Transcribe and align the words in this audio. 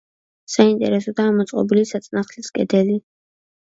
საინტერესოდაა 0.53 1.35
მოწყობილი 1.41 1.85
საწნახლის 1.93 2.51
კედელი. 2.59 2.99